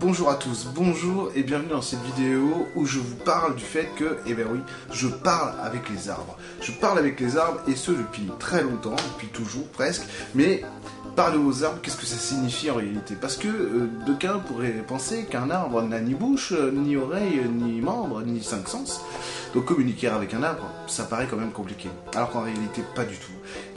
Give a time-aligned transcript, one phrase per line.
[0.00, 3.88] Bonjour à tous, bonjour et bienvenue dans cette vidéo où je vous parle du fait
[3.96, 4.58] que, eh ben oui,
[4.90, 6.36] je parle avec les arbres.
[6.60, 10.02] Je parle avec les arbres et ce depuis très longtemps, depuis toujours presque,
[10.34, 10.64] mais
[11.14, 13.14] parler aux arbres, qu'est-ce que ça signifie en réalité?
[13.14, 17.80] Parce que euh, d'aucuns pourraient penser qu'un arbre n'a ni bouche, euh, ni oreille, ni
[17.80, 19.02] membre, ni cinq sens.
[19.54, 21.90] Donc communiquer avec un arbre, ça paraît quand même compliqué.
[22.14, 23.32] Alors qu'en réalité, pas du tout.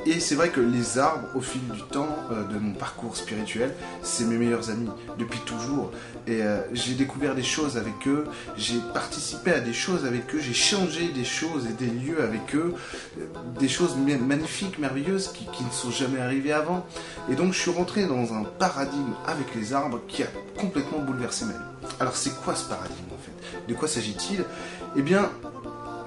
[0.05, 3.73] Et c'est vrai que les arbres, au fil du temps euh, de mon parcours spirituel,
[4.03, 5.91] c'est mes meilleurs amis depuis toujours.
[6.27, 10.40] Et euh, j'ai découvert des choses avec eux, j'ai participé à des choses avec eux,
[10.40, 12.73] j'ai changé des choses et des lieux avec eux,
[13.20, 13.26] euh,
[13.59, 16.86] des choses magnifiques, merveilleuses qui, qui, ne sont jamais arrivées avant.
[17.30, 21.45] Et donc je suis rentré dans un paradigme avec les arbres qui a complètement bouleversé
[21.45, 21.94] ma vie.
[22.00, 23.67] Alors c'est quoi ce paradigme en fait?
[23.67, 24.44] De quoi s'agit-il?
[24.98, 25.30] Eh bien,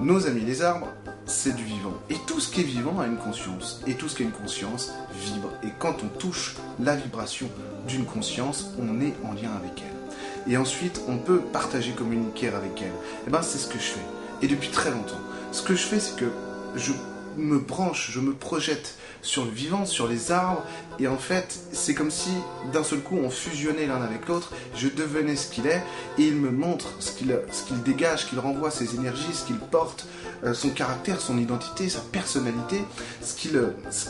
[0.00, 0.88] nos amis les arbres,
[1.26, 1.92] c'est du vivant.
[2.08, 3.82] Et tout ce qui est vivant a une conscience.
[3.86, 5.50] Et tout ce qui a une conscience vibre.
[5.62, 7.50] Et quand on touche la vibration
[7.86, 10.52] d'une conscience, on est en lien avec elle.
[10.52, 12.88] Et ensuite, on peut partager, communiquer avec elle.
[12.88, 14.06] Et eh ben, c'est ce que je fais.
[14.40, 15.20] Et depuis très longtemps.
[15.52, 16.30] Ce que je fais, c'est que
[16.74, 16.92] je
[17.38, 20.62] me branche, je me projette sur le vivant, sur les arbres,
[20.98, 22.30] et en fait, c'est comme si
[22.72, 25.82] d'un seul coup on fusionnait l'un avec l'autre, je devenais ce qu'il est,
[26.18, 30.06] et il me montre ce qu'il dégage, qu'il renvoie, ses énergies, ce qu'il porte,
[30.44, 32.82] euh, son caractère, son identité, sa personnalité,
[33.22, 33.60] ce qu'il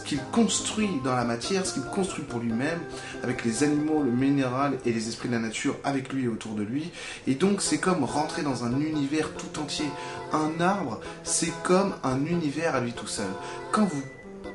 [0.05, 2.79] qu'il construit dans la matière, ce qu'il construit pour lui-même,
[3.23, 6.55] avec les animaux, le minéral et les esprits de la nature avec lui et autour
[6.55, 6.91] de lui.
[7.27, 9.87] Et donc c'est comme rentrer dans un univers tout entier.
[10.33, 13.29] Un arbre, c'est comme un univers à lui tout seul.
[13.73, 14.03] Quand vous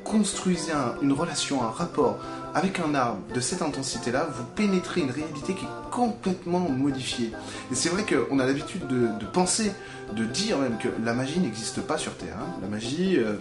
[0.04, 0.72] construisez
[1.02, 2.18] une relation, un rapport
[2.54, 7.32] avec un arbre de cette intensité-là, vous pénétrez une réalité qui est complètement modifiée.
[7.72, 9.72] Et c'est vrai qu'on a l'habitude de, penser,
[10.12, 12.36] de dire même que la magie n'existe pas sur Terre.
[12.40, 12.60] Hein.
[12.62, 13.34] La magie, euh,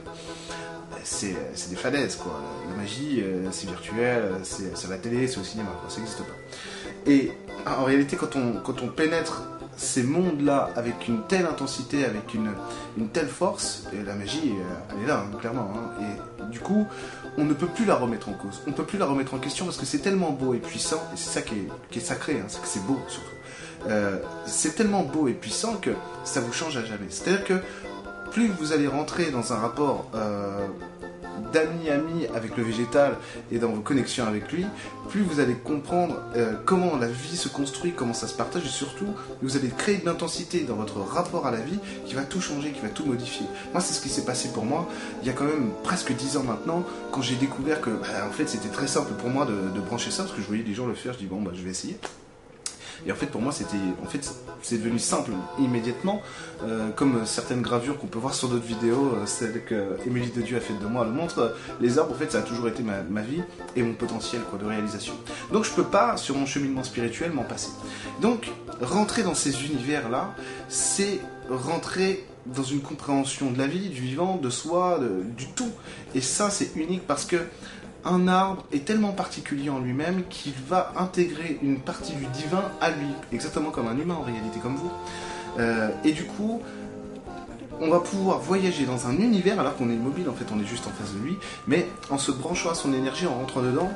[1.04, 1.36] c'est
[1.70, 2.39] des falaises, quoi.
[2.70, 6.34] La magie, euh, c'est virtuel, c'est à la télé, c'est au cinéma, Ça n'existe pas.
[7.06, 7.31] Et
[7.67, 9.44] en réalité, quand on, quand on pénètre
[9.77, 12.52] ces mondes-là avec une telle intensité, avec une,
[12.98, 15.71] une telle force, et la magie, euh, elle est là, hein, clairement.
[15.75, 16.03] Hein.
[16.03, 16.86] et du coup,
[17.37, 18.61] on ne peut plus la remettre en cause.
[18.67, 21.02] On ne peut plus la remettre en question parce que c'est tellement beau et puissant,
[21.14, 23.30] et c'est ça qui est, qui est sacré, hein, c'est que c'est beau surtout.
[23.87, 25.92] Euh, c'est tellement beau et puissant que
[26.23, 27.08] ça vous change à jamais.
[27.09, 27.55] C'est-à-dire que
[28.31, 30.67] plus vous allez rentrer dans un rapport euh,
[31.52, 33.17] d'ami-ami avec le végétal
[33.52, 34.65] et dans vos connexions avec lui,
[35.09, 38.70] plus vous allez comprendre euh, comment la vie se construit, comment ça se partage, et
[38.70, 39.08] surtout,
[39.42, 42.71] vous allez créer une intensité dans votre rapport à la vie qui va tout changer,
[42.71, 43.45] qui va tout modifier.
[43.71, 44.87] Moi, c'est ce qui s'est passé pour moi
[45.21, 48.31] il y a quand même presque 10 ans maintenant, quand j'ai découvert que, bah, en
[48.31, 50.73] fait, c'était très simple pour moi de, de, brancher ça, parce que je voyais des
[50.73, 51.98] gens le faire, je dis, bon, bah, je vais essayer.
[53.05, 56.21] Et en fait, pour moi, c'était, en fait, c'est devenu simple immédiatement,
[56.64, 60.41] euh, comme certaines gravures qu'on peut voir sur d'autres vidéos, euh, celle que Émilie de
[60.41, 61.55] Dieu a fait de moi le montre.
[61.81, 63.42] Les arbres, en fait, ça a toujours été ma, vie
[63.75, 65.13] et mon potentiel quoi, de réalisation.
[65.52, 67.71] Donc, je peux pas, sur mon cheminement spirituel, m'en passer.
[68.21, 68.49] Donc,
[68.81, 70.33] rentrer dans ces univers-là,
[70.69, 71.19] c'est
[71.49, 74.99] rentrer dans une compréhension de la vie, du vivant, de soi,
[75.37, 75.71] du tout.
[76.13, 77.37] Et ça, c'est unique parce que
[78.05, 82.89] un arbre est tellement particulier en lui-même qu'il va intégrer une partie du divin à
[82.91, 84.91] lui, exactement comme un humain en réalité, comme vous.
[85.59, 86.61] Euh, et du coup,
[87.80, 90.65] on va pouvoir voyager dans un univers alors qu'on est immobile, en fait on est
[90.65, 91.37] juste en face de lui,
[91.67, 93.92] mais en se branchant à son énergie, en rentrant dedans,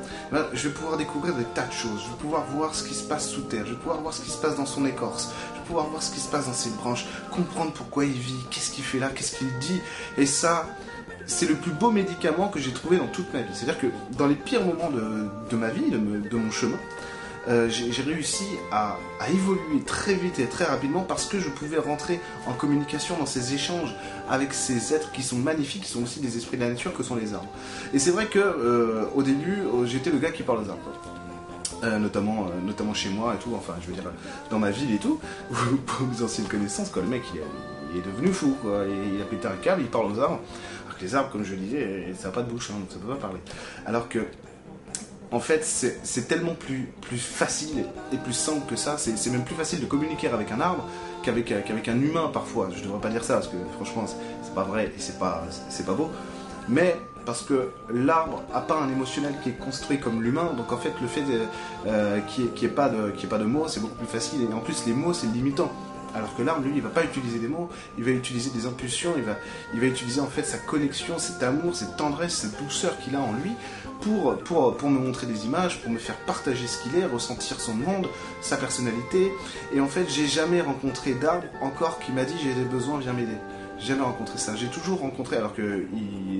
[0.53, 3.07] je vais pouvoir découvrir des tas de choses, je vais pouvoir voir ce qui se
[3.07, 5.59] passe sous terre, je vais pouvoir voir ce qui se passe dans son écorce, je
[5.59, 8.71] vais pouvoir voir ce qui se passe dans ses branches, comprendre pourquoi il vit, qu'est-ce
[8.71, 9.79] qu'il fait là, qu'est-ce qu'il dit,
[10.17, 10.65] et ça,
[11.27, 13.53] c'est le plus beau médicament que j'ai trouvé dans toute ma vie.
[13.53, 16.77] C'est-à-dire que dans les pires moments de, ma vie, de, mon chemin,
[17.49, 18.97] euh, j'ai réussi à,
[19.29, 23.53] évoluer très vite et très rapidement parce que je pouvais rentrer en communication dans ces
[23.53, 23.93] échanges
[24.29, 27.03] avec ces êtres qui sont magnifiques, qui sont aussi des esprits de la nature que
[27.03, 27.51] sont les arbres.
[27.93, 31.99] Et c'est vrai que euh, au début, euh, j'étais le gars qui parle aux arbres.
[31.99, 34.11] notamment, notamment chez moi et tout, enfin je veux dire
[34.49, 35.19] dans ma ville et tout,
[35.85, 39.47] pour mes anciennes connaissances, quoi, le mec il, est devenu fou, quoi, il a pété
[39.47, 40.39] un câble, il parle aux arbres
[41.01, 43.13] les arbres, comme je le disais, ça n'a pas de bouche, hein, donc ça peut
[43.13, 43.39] pas parler.
[43.85, 44.19] Alors que,
[45.31, 48.97] en fait, c'est tellement plus, facile et plus simple que ça.
[48.97, 50.87] C'est même plus facile de communiquer avec un arbre
[51.23, 51.51] qu'avec
[51.89, 52.69] un humain parfois.
[52.73, 55.43] Je devrais pas dire ça parce que franchement, c'est pas vrai et c'est pas,
[55.95, 56.09] beau.
[56.69, 56.95] Mais
[57.25, 60.93] parce que l'arbre a pas un émotionnel qui est construit comme l'humain, donc en fait
[61.01, 61.23] le fait
[62.29, 64.47] qu'il n'y ait, ait pas de mots, c'est beaucoup plus facile.
[64.49, 65.71] Et en plus les mots c'est limitant.
[66.17, 69.13] Alors que l'arbre, lui, il va pas utiliser des mots, il va utiliser des impulsions,
[69.17, 69.35] il va,
[69.73, 73.19] il va utiliser en fait sa connexion, cet amour, cette tendresse, cette douceur qu'il a
[73.19, 73.51] en lui
[74.01, 78.07] pour me montrer des images, pour me faire partager ce qu'il est, ressentir son monde,
[78.41, 79.31] sa personnalité.
[79.73, 83.13] Et en fait, j'ai jamais rencontré d'arbre encore qui m'a dit j'ai des besoins, viens
[83.13, 83.37] m'aider.
[83.79, 84.55] j'ai jamais rencontré ça.
[84.55, 85.85] J'ai toujours rencontré, alors que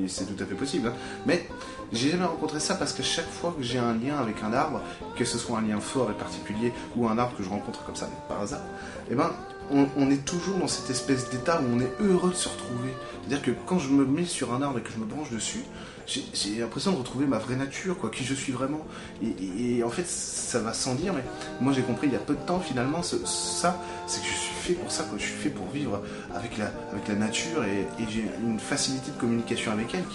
[0.07, 0.93] c'est tout à fait possible, hein,
[1.25, 1.47] mais
[1.91, 4.81] j'ai jamais rencontré ça parce que chaque fois que j'ai un lien avec un arbre,
[5.15, 7.95] que ce soit un lien fort et particulier ou un arbre que je rencontre comme
[7.95, 8.61] ça par hasard,
[9.09, 9.31] eh ben
[9.71, 12.93] on, est toujours dans cette espèce d'état où on est heureux de se retrouver.
[13.21, 15.63] C'est-à-dire que quand je me mets sur un arbre et que je me branche dessus,
[16.05, 18.85] j'ai l'impression de retrouver ma vraie nature, quoi, qui je suis vraiment.
[19.21, 21.23] Et, en fait, ça va sans dire, mais
[21.59, 24.55] moi j'ai compris il y a peu de temps finalement, ça, c'est que je suis
[24.55, 25.17] fait pour ça, quoi.
[25.17, 26.01] Je suis fait pour vivre
[26.33, 30.05] avec la, nature et, j'ai une facilité de communication avec elle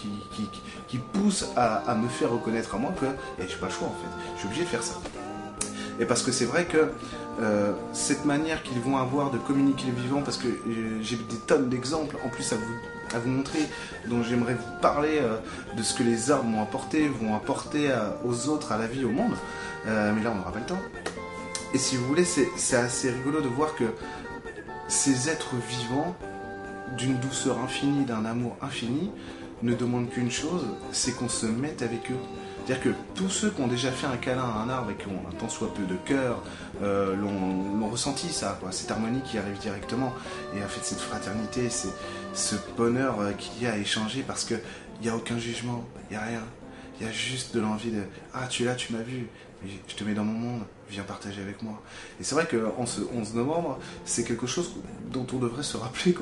[0.89, 3.07] qui, pousse à, me faire reconnaître à moi que
[3.43, 4.33] et j'ai pas le choix en fait.
[4.35, 4.95] Je suis obligé de faire ça.
[6.03, 6.91] Et parce que c'est vrai que
[7.41, 11.37] euh, cette manière qu'ils vont avoir de communiquer les vivants, parce que euh, j'ai des
[11.47, 13.61] tonnes d'exemples en plus à vous, à vous montrer,
[14.09, 15.37] dont j'aimerais vous parler euh,
[15.77, 17.89] de ce que les arbres m'ont apporté, vont apporter
[18.25, 19.37] aux autres, à la vie, au monde.
[19.87, 20.83] mais là, on n'aura pas le temps.
[21.73, 23.85] Et si vous voulez, c'est assez rigolo de voir que
[24.89, 26.17] ces êtres vivants,
[26.99, 29.13] d'une douceur infinie, d'un amour infini,
[29.63, 32.42] ne demandent qu'une chose, c'est qu'on se mette avec eux.
[32.65, 35.09] C'est-à-dire que tous ceux qui ont déjà fait un câlin à un arbre et qui
[35.09, 36.43] ont un tant soit peu de cœur,
[36.81, 40.13] euh, l'ont ressenti ça, cette harmonie qui arrive directement.
[40.57, 41.93] Et en fait, cette fraternité, c'est
[42.35, 44.61] ce bonheur euh, qu'il y a à échanger parce qu'il
[45.03, 46.43] n'y a aucun jugement, il n'y a rien.
[47.01, 49.27] Il y a juste de l'envie de Ah, tu es là, tu m'as vu,
[49.89, 51.83] je te mets dans mon monde, viens partager avec moi.
[52.21, 54.73] Et c'est vrai qu'en ce 11 novembre, c'est quelque chose
[55.11, 56.15] dont on devrait se rappeler,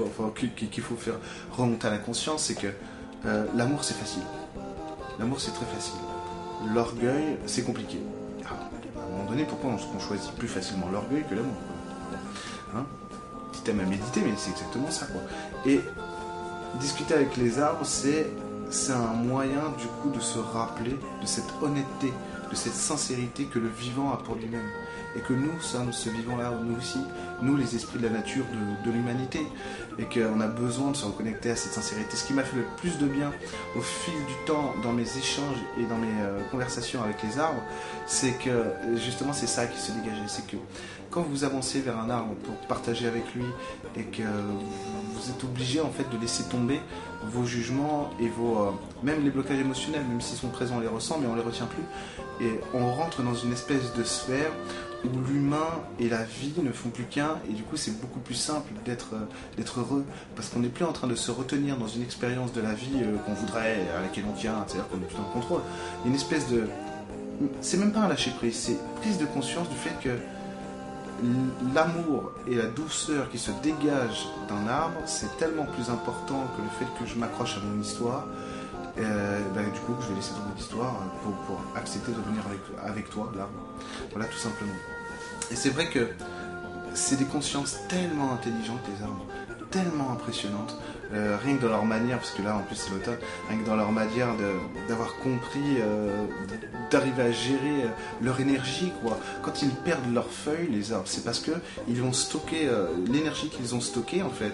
[0.54, 1.18] qu'il faut faire
[1.52, 2.68] remonter à la conscience c'est que
[3.26, 4.22] euh, l'amour c'est facile.
[5.18, 6.00] L'amour c'est très facile
[6.72, 7.98] l'orgueil, c'est compliqué.
[8.46, 8.54] Ah,
[8.98, 11.54] à un moment donné, pourquoi on, choisit plus facilement l'orgueil que l'amour
[12.74, 12.84] hein?
[13.52, 15.06] Petit thème à méditer, mais c'est exactement ça.
[15.06, 15.20] Quoi.
[15.66, 15.80] Et
[16.78, 18.26] discuter avec les arbres, c'est
[18.70, 22.12] c'est un moyen du coup de se rappeler de cette honnêteté,
[22.50, 24.68] de cette sincérité que le vivant a pour lui-même.
[25.16, 27.00] Et que nous sommes ce vivant-là, nous aussi,
[27.42, 28.44] nous les esprits de la nature,
[28.84, 29.40] de, l'humanité.
[29.98, 32.16] Et qu'on a besoin de se reconnecter à cette sincérité.
[32.16, 33.32] Ce qui m'a fait le plus de bien
[33.76, 37.62] au fil du temps dans mes échanges et dans mes euh, conversations avec les arbres,
[38.06, 40.22] c'est que justement c'est ça qui se dégageait.
[40.28, 40.56] C'est que
[41.10, 43.44] quand vous avancez vers un arbre pour partager avec lui
[43.96, 46.80] et que vous êtes obligé en fait de laisser tomber
[47.24, 48.70] vos jugements et vos euh,
[49.02, 51.66] même les blocages émotionnels, même s'ils sont présents, on les ressent, mais on les retient
[51.66, 52.46] plus.
[52.46, 54.50] Et on rentre dans une espèce de sphère
[55.04, 58.34] où l'humain et la vie ne font plus qu'un, et du coup c'est beaucoup plus
[58.34, 60.04] simple d'être euh, heureux,
[60.36, 63.02] parce qu'on n'est plus en train de se retenir dans une expérience de la vie
[63.02, 65.62] euh, qu'on voudrait, à laquelle on tient, c'est-à-dire qu'on est plus en contrôle.
[66.06, 66.64] Une espèce de...
[67.62, 70.10] C'est même pas un lâcher prise, c'est prise de conscience du fait que
[71.74, 76.68] l'amour et la douceur qui se dégagent d'un arbre, c'est tellement plus important que le
[76.78, 78.26] fait que je m'accroche à mon histoire.
[78.98, 82.60] Euh, ben, du coup, je vais laisser tomber l'histoire pour, pour, accepter de venir avec,
[82.84, 83.52] avec toi, l'arbre.
[84.10, 84.72] Voilà, tout simplement.
[85.50, 86.08] Et c'est vrai que
[86.94, 89.26] c'est des consciences tellement intelligentes, les arbres,
[89.70, 90.76] tellement impressionnantes.
[91.12, 93.18] Euh, rien que dans leur manière, parce que là en plus c'est l'automne,
[93.48, 94.28] rien que dans leur manière
[94.88, 96.24] d'avoir compris, euh,
[96.90, 97.88] d'arriver à gérer euh,
[98.22, 99.18] leur énergie, quoi.
[99.42, 101.50] Quand ils perdent leurs feuilles, les arbres, c'est parce que
[101.88, 102.68] ils vont stocker
[103.06, 104.52] l'énergie qu'ils ont stockée en fait.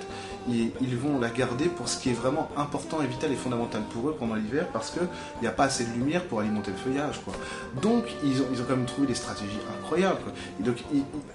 [0.51, 3.83] Et ils vont la garder pour ce qui est vraiment important et vital et fondamental
[3.91, 5.09] pour eux pendant l'hiver, parce qu'il
[5.43, 7.35] n'y a pas assez de lumière pour alimenter le feuillage, quoi.
[7.83, 10.21] Donc ils ont, ils ont quand même trouvé des stratégies incroyables.
[10.61, 10.77] donc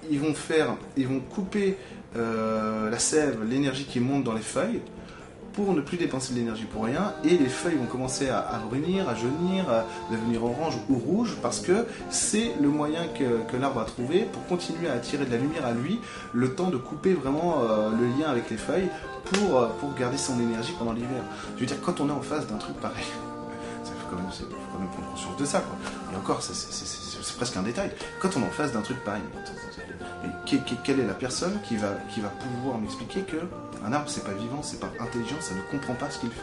[0.09, 1.77] ils, vont faire, ils vont couper
[2.15, 4.81] la sève, l'énergie qui monte dans les feuilles
[5.53, 9.09] pour ne plus dépenser de l'énergie pour rien et les feuilles vont commencer à, brunir,
[9.09, 13.85] à jaunir, à devenir orange ou rouge parce que c'est le moyen que, l'arbre a
[13.85, 15.99] trouvé pour continuer à attirer de la lumière à lui
[16.33, 18.89] le temps de couper vraiment euh, le lien avec les feuilles
[19.25, 21.23] pour, euh, pour garder son énergie pendant l'hiver.
[21.55, 23.03] Je veux dire, quand on est en face d'un truc pareil,
[23.85, 24.17] il faut, quand
[24.79, 25.59] même prendre conscience de ça.
[25.59, 25.77] Quoi.
[26.13, 27.91] Et encore, c'est presque un détail.
[28.19, 29.21] Quand on est en face d'un truc pareil,
[30.83, 33.37] quelle est la personne qui va, qui va pouvoir m'expliquer que
[33.85, 36.41] un arbre, c'est pas vivant, c'est pas intelligent, ça ne comprend pas ce qu'il fait.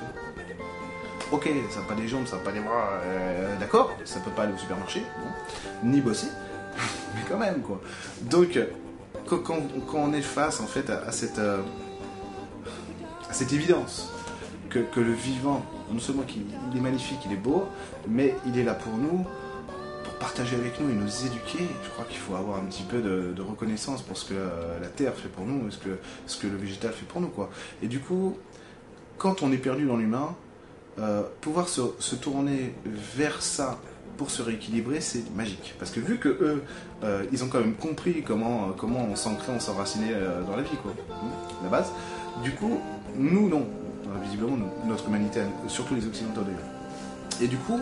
[1.30, 4.30] Ok, ça n'a pas des jambes, ça n'a pas des bras, euh, d'accord, ça peut
[4.30, 5.02] pas aller au supermarché,
[5.85, 6.28] ni bosser,
[7.14, 7.80] mais quand même, quoi.
[8.23, 8.58] Donc,
[9.26, 9.61] quand,
[9.92, 11.61] on est face, en fait, à, cette, euh,
[13.28, 14.11] à cette évidence
[14.70, 17.68] que, que, le vivant, non seulement qu'il est magnifique, il est beau,
[18.08, 19.26] mais il est là pour nous,
[20.18, 23.42] partager avec nous et nous éduquer, je crois qu'il faut avoir un petit peu de,
[23.42, 24.34] reconnaissance pour ce que
[24.80, 27.28] la, terre fait pour nous et ce que, ce que le végétal fait pour nous.
[27.28, 27.50] Quoi.
[27.82, 28.37] Et du coup,
[29.16, 30.34] quand on est perdu dans l'humain,
[30.98, 33.78] euh, pouvoir se, tourner vers ça
[34.16, 35.75] pour se rééquilibrer, c'est magique.
[35.78, 36.62] Parce que vu que eux,
[37.04, 40.62] euh, ils ont quand même compris comment, comment on s'ancrait, on s'enracinait euh, dans la
[40.62, 41.92] vie, quoi, hmm, la base.
[42.42, 42.80] Du coup,
[43.16, 43.66] nous, non.
[44.22, 44.56] Visiblement,
[44.87, 46.58] notre humanité, surtout les Occidentaux d'ailleurs.
[47.42, 47.78] Et du coup,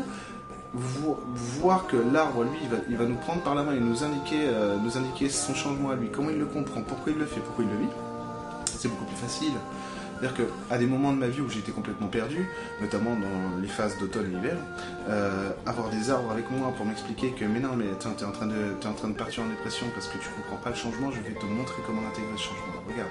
[0.76, 4.76] voir que l'arbre, lui, il va, nous prendre par la main et nous indiquer, euh,
[4.82, 7.64] nous indiquer son changement à lui, comment il le comprend, pourquoi il le fait, pourquoi
[7.64, 7.92] il le vit,
[8.66, 9.52] c'est beaucoup plus facile.
[10.18, 12.48] C'est-à-dire qu'à des moments de ma vie où j'étais complètement perdu,
[12.80, 14.56] notamment dans les phases d'automne et hiver,
[15.08, 18.32] euh, avoir des arbres avec moi pour m'expliquer que mais non mais tu es en
[18.32, 21.10] train de en train de partir en dépression parce que tu comprends pas le changement,
[21.10, 22.80] je vais te montrer comment intégrer ce changement.
[22.88, 23.10] Regarde.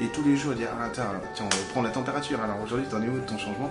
[0.00, 1.06] Et tous les jours dire ah, tiens,
[1.40, 2.38] on va prendre la température.
[2.42, 3.70] Alors aujourd'hui t'en es où de ton changement?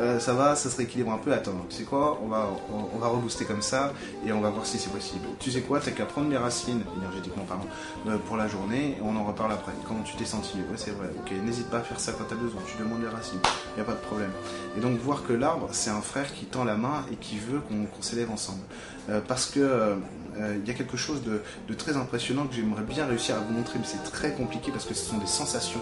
[0.00, 1.32] Euh, ça va, ça se rééquilibre un peu.
[1.32, 2.48] Attends, tu sais quoi On va,
[2.94, 3.92] on, va rebooster comme ça
[4.24, 5.26] et on va voir si c'est possible.
[5.40, 7.66] Tu sais quoi T'as qu'à prendre les racines, énergétiquement parlant,
[8.06, 9.72] euh, pour la journée et on en reparle après.
[9.86, 11.08] Comment tu t'es senti Ouais, c'est vrai.
[11.18, 12.60] Ok, n'hésite pas à faire ça quand t'as besoin.
[12.66, 13.40] Tu demandes les racines,
[13.76, 14.30] y a pas de problème.
[14.76, 17.60] Et donc voir que l'arbre, c'est un frère qui tend la main et qui veut
[17.60, 18.62] qu'on s'élève ensemble.
[19.10, 19.96] Euh, parce que
[20.38, 23.78] il y a quelque chose de, très impressionnant que j'aimerais bien réussir à vous montrer,
[23.78, 25.80] mais c'est très compliqué parce que ce sont des sensations.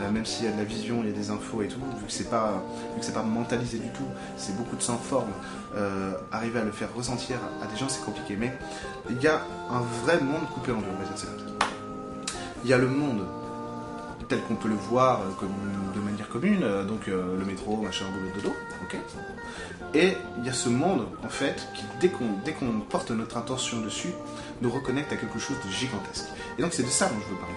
[0.00, 1.78] Euh, même s'il y a de la vision, il y a des infos et tout,
[1.78, 2.62] vu que c'est pas,
[3.14, 4.06] pas mentalisé du tout,
[4.36, 5.30] c'est beaucoup de sans forme.
[5.76, 8.36] Euh, arriver à le faire ressentir à des gens, c'est compliqué.
[8.36, 8.52] Mais
[9.10, 10.86] il y a un vrai monde coupé en deux,
[12.64, 13.24] Il y a le monde
[14.28, 15.46] tel qu'on peut le voir euh,
[15.94, 18.98] de manière commune, donc le métro, machin, boulot, dodo, ok
[19.94, 23.36] Et il y a ce monde, en fait, qui dès qu'on dès qu'on porte notre
[23.36, 24.12] intention dessus,
[24.60, 26.26] nous reconnecte à quelque chose de gigantesque.
[26.58, 27.54] Et donc c'est de ça dont je veux parler.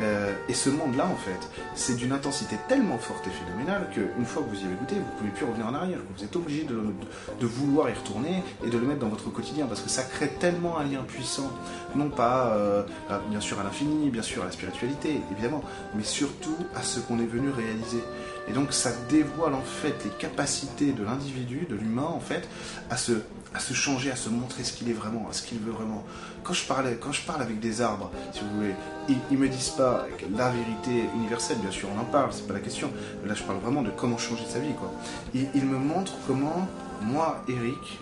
[0.00, 4.42] Euh, et ce monde-là, en fait, c'est d'une intensité tellement forte et phénoménale qu'une fois
[4.42, 5.98] que vous y avez goûté, vous ne pouvez plus revenir en arrière.
[6.16, 9.80] Vous êtes obligé de, vouloir y retourner et de le mettre dans votre quotidien parce
[9.80, 11.50] que ça crée tellement un lien puissant,
[11.94, 12.82] non pas euh,
[13.28, 15.62] bien sûr à l'infini, bien sûr à la spiritualité, évidemment,
[15.94, 18.02] mais surtout à ce qu'on est venu réaliser.
[18.48, 22.48] Et donc ça dévoile en fait les capacités de l'individu, de l'humain en fait,
[22.90, 23.12] à se,
[23.54, 26.04] à se changer, à se montrer ce qu'il est vraiment, à ce qu'il veut vraiment.
[26.42, 26.64] Quand je,
[27.00, 28.74] quand je parle avec des arbres, si vous voulez,
[29.08, 32.54] ils, ne me disent pas la vérité universelle, bien sûr on en parle, c'est pas
[32.54, 32.90] la question.
[33.24, 34.74] Là je parle vraiment de comment changer sa vie.
[34.78, 34.92] Quoi.
[35.34, 36.68] Ils, ils me montrent comment
[37.02, 38.00] moi, Eric,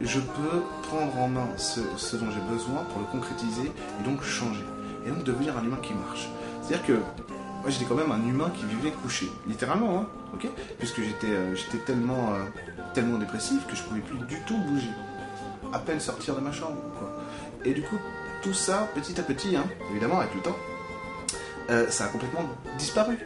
[0.00, 3.70] je peux prendre en main ce, ce dont j'ai besoin pour le concrétiser
[4.00, 4.64] et donc changer.
[5.06, 6.28] Et donc devenir un humain qui marche.
[6.62, 6.98] C'est-à-dire que
[7.62, 10.48] moi j'étais quand même un humain qui vivait couché, littéralement, hein, ok?
[10.78, 12.38] Puisque j'étais euh, euh,
[12.94, 14.90] tellement dépressif que je pouvais plus du tout bouger,
[15.72, 16.76] à peine sortir de ma chambre.
[17.64, 17.98] Et du coup,
[18.42, 20.56] tout ça, petit à petit, hein, évidemment, avec le temps,
[21.70, 22.44] euh, ça a complètement
[22.76, 23.16] disparu.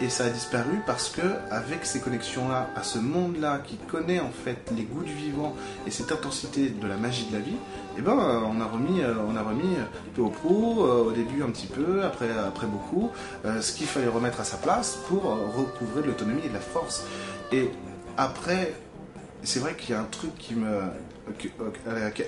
[0.00, 4.30] Et ça a disparu parce que avec ces connexions-là, à ce monde-là qui connaît en
[4.30, 5.54] fait les goûts du vivant
[5.86, 7.56] et cette intensité de la magie de la vie,
[7.96, 9.76] eh ben on a remis, euh, on a remis
[10.14, 13.10] peu au pro, euh, au début un petit peu, après, après beaucoup,
[13.44, 17.04] ce qu'il fallait remettre à sa place pour recouvrir l'autonomie et la force.
[17.52, 17.70] Et
[18.16, 18.74] après,
[19.42, 20.80] c'est vrai qu'il y a un truc qui me,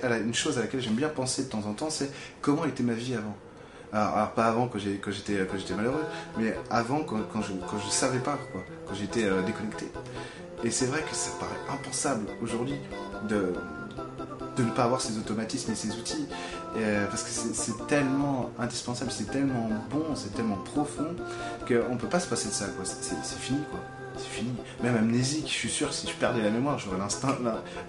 [0.01, 2.93] une chose à laquelle j'aime bien penser de temps en temps, c'est comment était ma
[2.93, 3.35] vie avant?
[3.93, 6.03] Alors, pas avant quand j'étais malheureux,
[6.37, 9.85] mais avant quand, quand, je, quand je savais pas quoi, quand j'étais euh, déconnecté.
[10.63, 12.75] Et c'est vrai que ça paraît impensable aujourd'hui
[13.29, 13.53] de,
[14.57, 16.27] de ne pas avoir ces automatismes et ces outils,
[16.75, 21.15] euh, parce que c'est tellement indispensable, c'est tellement bon, c'est tellement profond
[21.67, 22.83] qu'on peut pas se passer de ça, quoi.
[22.85, 23.79] C'est fini quoi
[24.17, 24.51] c'est fini.
[24.83, 27.37] Même amnésique, je suis sûr que si je perdais la mémoire, j'aurais l'instinct,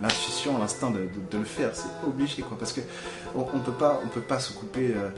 [0.00, 1.70] l'intuition, l'instinct de, le faire.
[1.74, 2.58] C'est obligé, quoi.
[2.58, 2.80] Parce que
[3.34, 5.10] on, peut pas, on peut pas se couper euh,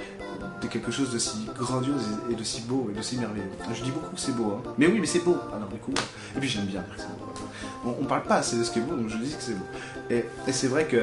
[0.60, 3.50] de quelque chose de si grandiose et, de si beau et de si merveilleux.
[3.72, 4.72] Je dis beaucoup que c'est beau, hein.
[4.78, 5.36] Mais oui, mais c'est beau.
[5.54, 5.92] Alors du coup,
[6.36, 7.94] et puis j'aime bien dire que c'est beau.
[8.00, 9.64] On, parle pas assez de ce qui est beau, donc je dis que c'est beau.
[10.10, 11.00] Et, et c'est vrai que,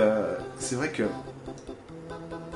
[0.59, 1.03] c'est vrai que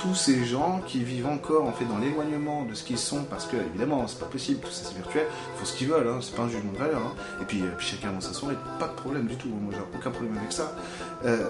[0.01, 3.45] tous ces gens qui vivent encore en fait dans l'éloignement de ce qu'ils sont parce
[3.45, 6.17] que évidemment c'est pas possible tout ça c'est virtuel il faut ce qu'ils veulent hein,
[6.21, 7.13] c'est pas un jugement de valeur hein.
[7.39, 10.09] et puis, euh, chacun dans sa soirée pas de problème du tout moi j'ai aucun
[10.09, 10.75] problème avec ça.
[11.23, 11.49] Euh,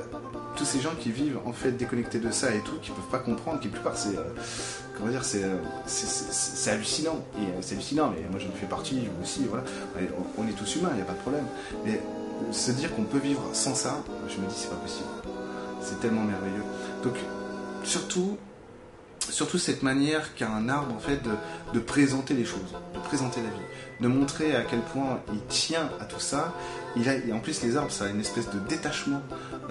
[0.58, 3.20] tous ces gens qui vivent en fait déconnectés de ça et tout qui peuvent pas
[3.20, 4.24] comprendre qui plupart c'est euh,
[4.98, 7.24] comment dire c'est hallucinant.
[7.38, 9.64] Et c'est hallucinant mais moi j'en fais partie aussi voilà.
[10.38, 11.46] On, est tous humains il n'y a pas de problème.
[11.86, 12.02] Mais
[12.52, 15.08] se dire qu'on peut vivre sans ça je me dis c'est pas possible.
[15.82, 16.64] C'est tellement merveilleux.
[17.04, 17.16] Donc
[17.84, 18.38] surtout,
[19.20, 21.22] surtout cette manière qu'a un arbre en fait
[21.74, 23.66] de, présenter les choses, de présenter la vie,
[24.02, 26.54] de montrer à quel point il tient à tout ça.
[26.96, 29.22] Il a, et en plus, les arbres, ça a une espèce de détachement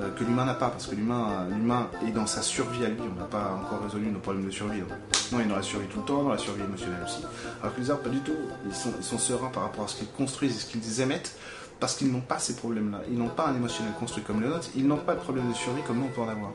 [0.00, 3.00] euh, que l'humain n'a pas, parce que l'humain, l'humain est dans sa survie à lui.
[3.00, 4.80] On n'a pas encore résolu nos problèmes de survie.
[4.80, 4.94] Hein.
[5.32, 7.22] Non, il est dans la survie tout le temps, dans la survie émotionnelle aussi.
[7.60, 8.36] Alors que les arbres, pas du tout.
[8.66, 11.36] Ils sont, ils sont sereins par rapport à ce qu'ils construisent et ce qu'ils émettent
[11.80, 13.00] parce qu'ils n'ont pas ces problèmes-là.
[13.10, 15.54] Ils n'ont pas un émotionnel construit comme le nôtre, ils n'ont pas de problème de
[15.54, 16.52] survie comme nous on peut en avoir.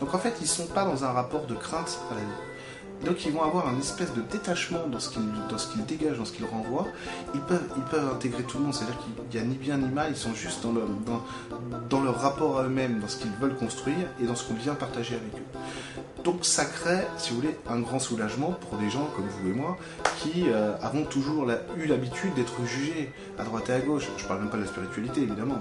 [0.00, 3.04] Donc en fait, ils ne sont pas dans un rapport de crainte à la vie.
[3.04, 6.46] Donc ils vont avoir un espèce de détachement dans ce qu'ils dégagent, dans ce qu'ils
[6.46, 6.86] renvoient.
[7.34, 10.16] Ils peuvent, intégrer tout le monde, c'est-à-dire qu'il n'y a ni bien ni mal, ils
[10.16, 14.48] sont juste dans leur rapport à eux-mêmes, dans ce qu'ils veulent construire et dans ce
[14.48, 16.02] qu'on vient partager avec eux.
[16.28, 19.54] Donc ça crée, si vous voulez, un grand soulagement pour des gens comme vous et
[19.54, 19.78] moi
[20.18, 24.10] qui euh, avons toujours eu l'habitude d'être jugés à droite et à gauche.
[24.18, 25.56] Je parle même pas de la spiritualité évidemment,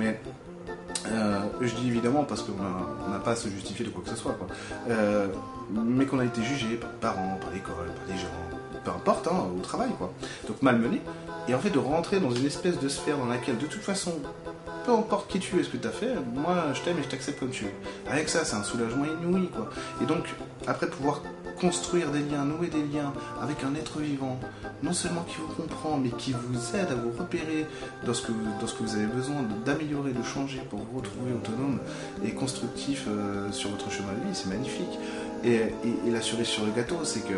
[0.00, 0.20] mais
[1.06, 4.16] euh, je dis évidemment parce qu'on n'a pas à se justifier de quoi que ce
[4.16, 4.36] soit,
[4.90, 5.28] euh,
[5.70, 9.28] mais qu'on a été jugé par les parents, par l'école, par les gens, peu importe,
[9.28, 10.12] hein, au travail, quoi.
[10.48, 11.00] Donc malmené,
[11.46, 14.14] et en fait de rentrer dans une espèce de sphère dans laquelle, de toute façon,
[14.88, 17.08] peu importe qui tu es, ce que tu as fait, moi je t'aime et je
[17.08, 17.74] t'accepte comme tu es.
[18.10, 19.68] Avec ça, c'est un soulagement inouï, quoi.
[20.00, 20.34] Et donc,
[20.66, 21.20] après pouvoir
[21.60, 24.40] construire des liens, nouer des liens avec un être vivant,
[24.82, 27.66] non seulement qui vous comprend, mais qui vous aide à vous repérer
[28.06, 31.80] dans ce que, que vous avez besoin d'améliorer, de changer pour vous retrouver autonome
[32.24, 34.98] et constructif euh, sur votre chemin de vie, c'est magnifique.
[35.44, 35.64] Et,
[36.10, 37.34] la cerise sur le gâteau, c'est que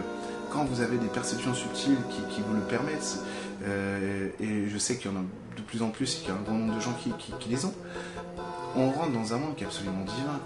[0.52, 1.98] quand vous avez des perceptions subtiles
[2.30, 3.18] qui, vous le permettent,
[3.66, 5.39] euh, et je sais qu'il y en a de
[5.70, 7.72] plus en plus qu'il y a un grand nombre de gens qui, les ont,
[8.74, 10.40] on rentre dans un monde qui est absolument divin.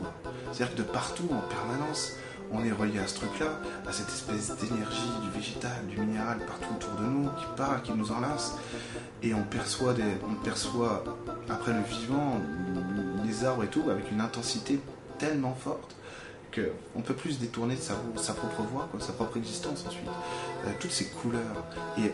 [0.52, 2.12] C'est-à-dire que de partout, en permanence,
[2.52, 6.75] on est relié à ce truc-là, à cette espèce d'énergie du végétal, du minéral partout
[6.75, 8.59] autour de nous, qui parle, qui nous enlace.
[9.23, 9.95] Et on perçoit
[11.49, 12.38] après le vivant,
[13.25, 14.78] les arbres et tout, avec une intensité
[15.19, 15.97] tellement forte
[16.95, 17.95] on peut plus détourner sa,
[18.33, 20.09] propre voix, sa propre existence ensuite.
[20.67, 21.65] Euh, toutes ces couleurs.
[21.99, 22.13] Et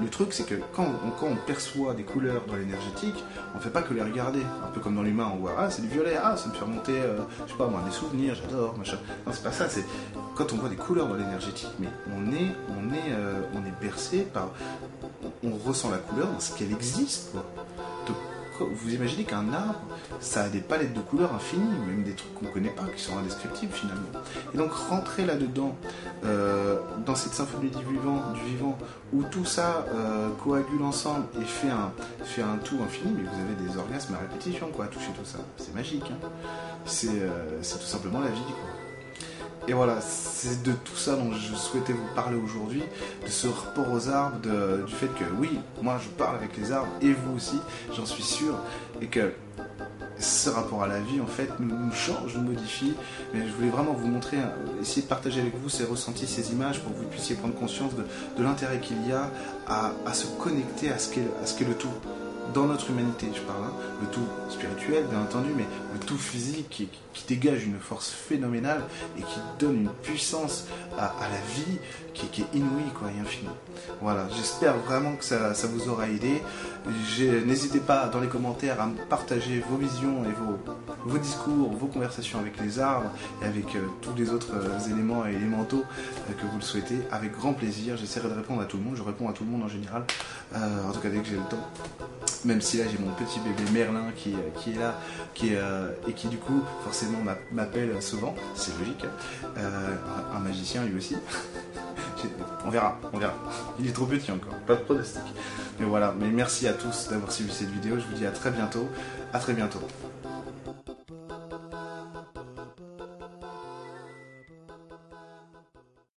[0.00, 0.86] le, truc, c'est que quand
[1.22, 4.40] on, perçoit des couleurs dans l'énergétique, on ne fait pas que les regarder.
[4.64, 6.64] Un peu comme dans l'humain, on voit Ah, c'est du violet, ah, ça me fait
[6.64, 8.98] remonter, euh, je sais pas moi, des souvenirs, j'adore, machin.
[9.26, 9.84] Non, c'est pas ça, c'est
[10.34, 13.42] quand on voit des couleurs dans l'énergétique, mais on est, euh,
[13.80, 14.50] bercé par.
[15.42, 17.34] On, ressent la couleur dans ce qu'elle existe,
[18.64, 19.80] vous imaginez qu'un arbre,
[20.20, 23.02] ça a des palettes de couleurs infinies, même des trucs qu'on ne connaît pas, qui
[23.02, 24.10] sont indescriptibles finalement.
[24.54, 25.76] Et donc rentrer là-dedans,
[26.24, 28.40] euh, dans cette symphonie du vivant, du
[29.12, 31.92] où tout ça euh, coagule ensemble et fait un,
[32.24, 35.24] fait un tout infini, mais vous avez des orgasmes à répétition, quoi, à toucher tout
[35.24, 35.38] ça.
[35.56, 36.04] C'est magique.
[36.10, 36.28] Hein.
[37.04, 38.79] Euh, c'est tout simplement la vie, quoi.
[39.70, 42.82] Et voilà, c'est de tout ça dont je souhaitais vous parler aujourd'hui,
[43.24, 44.40] de ce rapport aux arbres,
[44.84, 47.60] du fait que oui, moi je parle avec les arbres, et vous aussi,
[47.94, 48.56] j'en suis sûr,
[49.00, 49.32] et que
[50.18, 52.94] ce rapport à la vie en fait nous, change, nous modifie.
[53.32, 56.50] Mais je voulais vraiment vous montrer, euh, essayer de partager avec vous ces ressentis, ces
[56.50, 59.30] images pour que vous puissiez prendre conscience de, l'intérêt qu'il y a
[59.68, 61.92] à, se connecter à ce qu'est le tout
[62.54, 63.72] dans notre humanité, je parle, hein.
[64.00, 66.88] le tout spirituel bien entendu, mais le tout physique qui,
[67.28, 68.82] dégage une force phénoménale
[69.16, 70.66] et qui donne une puissance
[70.98, 71.78] à, la vie
[72.14, 73.48] qui, est inouïe quoi, et.
[74.00, 76.42] Voilà, j'espère vraiment que ça, vous aura aidé.
[77.46, 80.32] N'hésitez pas dans les commentaires à partager vos visions et
[81.04, 83.10] vos, discours, vos conversations avec les arbres
[83.42, 87.00] et avec euh, tous les autres euh, éléments et élémentaux euh, que vous le souhaitez.
[87.12, 88.96] Avec grand plaisir, j'essaierai de répondre à tout le monde.
[88.96, 90.04] Je réponds à tout le monde en général,
[90.54, 91.68] en tout cas dès que j'ai le temps.
[92.44, 94.30] Même si là j'ai mon petit bébé Merlin qui,
[94.70, 94.94] est là
[96.08, 97.18] et qui du coup forcément
[97.52, 99.04] m'appelle souvent, c'est logique.
[99.56, 101.16] un magicien lui aussi.
[102.64, 103.34] on verra, on verra.
[103.78, 105.22] Il est trop petit encore, pas de pronostic.
[105.78, 107.96] Mais voilà, mais merci à tous d'avoir suivi cette vidéo.
[107.98, 108.88] Je vous dis à très bientôt.
[109.32, 109.80] À très bientôt.